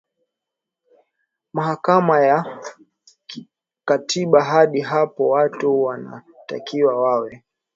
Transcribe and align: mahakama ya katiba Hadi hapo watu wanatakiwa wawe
mahakama 1.53 2.19
ya 2.21 2.59
katiba 3.85 4.43
Hadi 4.43 4.81
hapo 4.81 5.29
watu 5.29 5.83
wanatakiwa 5.83 7.01
wawe 7.01 7.43